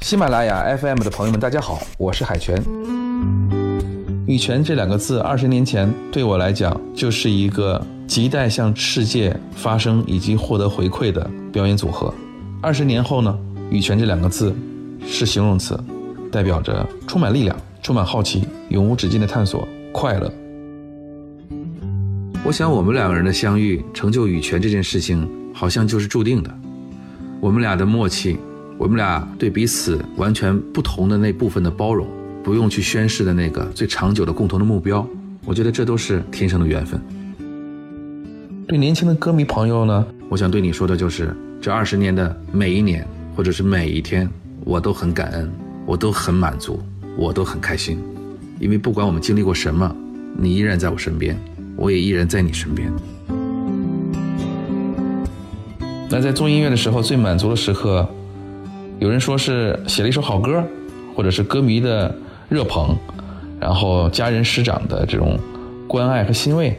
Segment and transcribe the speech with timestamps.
[0.00, 2.56] 喜马拉雅 FM 的朋友们，大家好，我是海泉。
[4.26, 12.14] 羽泉这两个字，二十年前对我来讲，就是一个亟待向世界发声以及获得回馈的表演组合。
[12.62, 13.36] 二十年后呢，
[13.70, 14.54] 羽泉这两个字
[15.04, 15.78] 是形容词，
[16.30, 20.32] 代表着充满力量、充满好奇、永无止境的探索、快乐。
[22.44, 26.50] 我想，我们两个人的相遇，成就羽泉这件事情，好像就是注定的。
[27.40, 28.38] 我们俩的默契。
[28.78, 32.06] 我们俩对彼此完全不同的那部分的包容，
[32.44, 35.04] 不用去宣誓的那个最长久的共同的目标，
[35.44, 37.00] 我觉得这都是天生的缘分。
[38.68, 44.30] 对年轻的歌迷朋友呢，我想对你说的就是，这二十年的每一年，或者是每一天，
[44.64, 45.50] 我都很感恩，
[45.84, 46.80] 我都很满足，
[47.16, 47.98] 我都很开心，
[48.60, 49.92] 因为不管我们经历过什么，
[50.36, 51.36] 你依然在我身边，
[51.74, 52.92] 我也依然在你身边。
[56.08, 58.08] 那在做音乐的时候，最满足的时刻。
[58.98, 60.62] 有人说是写了一首好歌，
[61.14, 62.12] 或者是歌迷的
[62.48, 62.96] 热捧，
[63.60, 65.38] 然后家人师长的这种
[65.86, 66.76] 关爱和欣慰。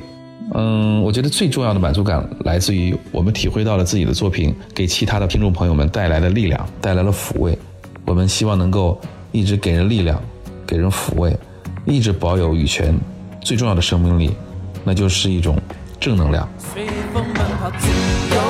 [0.54, 7.58] 嗯，我觉得最重要的满足感来自于我们体会到了自己的作品给其他的听众朋友们带来的力量，带来了抚慰。
[8.06, 9.00] 我们希望能够
[9.32, 10.20] 一直给人力量，
[10.66, 11.38] 给人抚慰，
[11.86, 12.98] 一直保有羽泉
[13.42, 14.32] 最重要的生命力，
[14.84, 15.56] 那就是一种
[16.00, 16.50] 正能量。
[16.58, 17.88] 随风奔跑，自
[18.36, 18.49] 由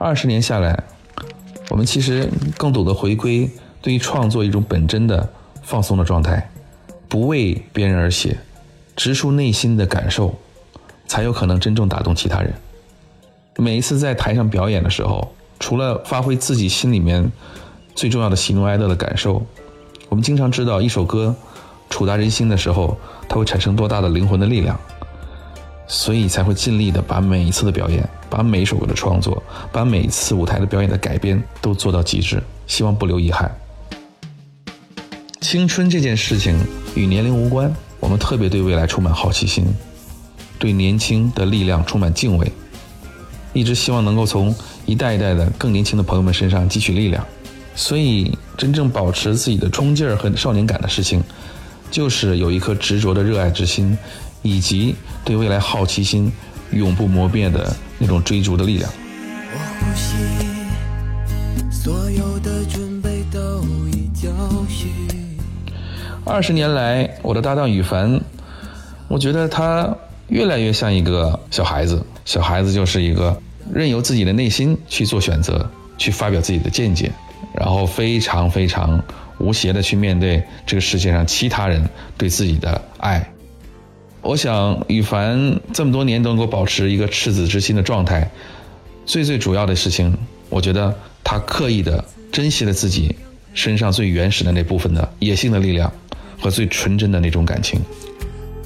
[0.00, 0.80] 二十年下来，
[1.70, 3.50] 我们其实更懂得回归
[3.82, 5.28] 对于创作一种本真的
[5.62, 6.48] 放松的状态，
[7.08, 8.38] 不为别人而写，
[8.94, 10.32] 直抒内心的感受，
[11.08, 12.54] 才有可能真正打动其他人。
[13.56, 17.32] 每一次在台上表演的时候，除了发挥自己心里面
[17.96, 19.44] 最重要的喜怒哀乐的感受，
[20.08, 21.34] 我们经常知道一首歌
[21.90, 22.96] 触达人心的时候，
[23.28, 24.78] 它会产生多大的灵魂的力量。
[25.88, 29.42] 所以才会尽力的把每一次的表演，把每一首歌的创作，
[29.72, 33.50] 把每一次舞台的表演的改编都做到极致，希望不留遗憾。
[35.40, 36.58] 青春这件事情
[36.94, 39.64] 与年龄无关，我们特别对未来充满好奇心，
[40.58, 42.52] 对年轻的力量充满敬畏，
[43.54, 44.54] 一直希望能够从
[44.84, 47.24] 一代一代的更年轻的朋友们身上汲取力量。
[47.74, 51.22] 所以，真正保持自己的冲劲儿和少年感的事情，
[51.90, 53.96] 就是有一颗执着的热爱之心。
[54.42, 54.94] 以及
[55.24, 56.32] 对未来好奇心
[56.72, 58.90] 永不磨灭的那种追逐的力量。
[66.24, 68.20] 二十年来，我的搭档羽凡，
[69.08, 69.96] 我觉得他
[70.28, 72.04] 越来越像一个小孩子。
[72.26, 73.40] 小孩子就是一个
[73.72, 77.10] 任由自己的内心去做选择，去发表自己的见解，
[77.54, 79.02] 然后非常非常
[79.38, 81.82] 无邪的去面对这个世界上其他人
[82.18, 83.26] 对自己的爱。
[84.28, 88.30] 我想羽凡这么多年都能够保持一个赤子之心的状态，
[89.06, 90.14] 最最主要的事情，
[90.50, 90.94] 我觉得
[91.24, 93.16] 他刻意的珍惜了自己
[93.54, 95.90] 身上最原始的那部分的野性的力量
[96.38, 97.80] 和最纯真的那种感情。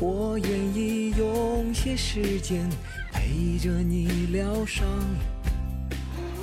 [0.01, 2.69] 我愿意用些时间
[3.13, 4.85] 陪着你疗伤。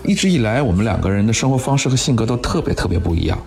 [0.05, 3.37] 一直以来，我们两个人的生活方式和性格都特别特别不一样。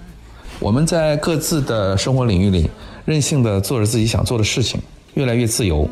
[0.60, 2.68] 我们在各自的生活领域里，
[3.06, 4.78] 任性的做着自己想做的事情。
[5.14, 5.88] 越来越自由。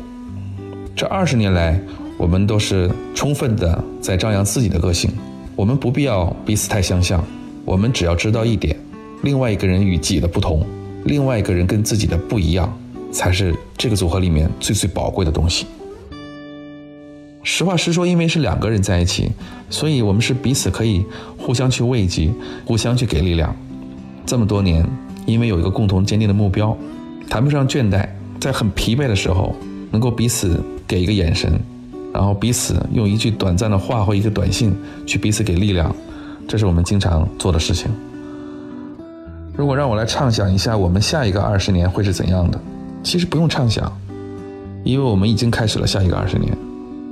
[0.95, 1.79] 这二十年来，
[2.17, 5.11] 我们都是充分的在张扬自己的个性。
[5.55, 7.23] 我们不必要彼此太相像，
[7.63, 8.75] 我们只要知道一点：
[9.23, 10.65] 另外一个人与自己的不同，
[11.05, 12.71] 另外一个人跟自己的不一样，
[13.11, 15.67] 才是这个组合里面最最宝贵的东西。
[17.43, 19.31] 实话实说，因为是两个人在一起，
[19.69, 21.05] 所以我们是彼此可以
[21.37, 22.29] 互相去慰藉，
[22.65, 23.55] 互相去给力量。
[24.25, 24.83] 这么多年，
[25.25, 26.75] 因为有一个共同坚定的目标，
[27.29, 28.07] 谈不上倦怠。
[28.41, 29.55] 在很疲惫的时候，
[29.91, 31.61] 能够彼此给一个眼神，
[32.11, 34.75] 然后彼此用一句短暂的话或一个短信
[35.05, 35.95] 去彼此给力量，
[36.47, 37.91] 这是我们经常做的事情。
[39.55, 42.59] 如果让我来畅想一下我们下一个二十年会是怎样的，
[43.03, 43.95] 其实不用畅想，
[44.83, 46.57] 因为我们已经开始了下一个二十年，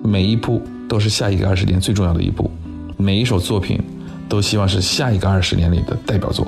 [0.04, 2.50] 每一步都是下一个二十年最重要的一步，
[2.98, 3.80] 每一首作品
[4.28, 6.48] 都希望是下一个二十年里的代表作。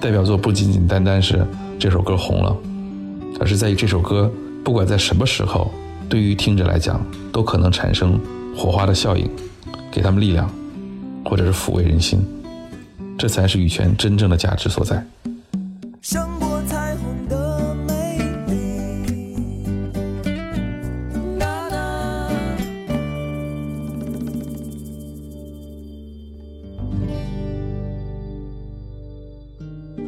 [0.00, 1.44] 代表作不仅仅单单是
[1.76, 2.56] 这首歌红了。
[3.42, 4.30] 而是在于这首歌，
[4.62, 5.68] 不管在什么时候，
[6.08, 8.16] 对于听者来讲，都可能产生
[8.56, 9.28] 火花的效应，
[9.90, 10.48] 给他们力量，
[11.24, 12.24] 或者是抚慰人心，
[13.18, 15.04] 这才是羽泉真正的价值所在。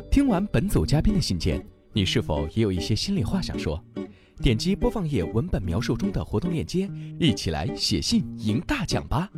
[0.09, 1.74] 听完本组嘉宾的信件。
[1.95, 3.81] 你是否也有一些心里话想说？
[4.43, 9.31] 点击播放页文本描述中的活动链接，一起来写信赢大奖吧！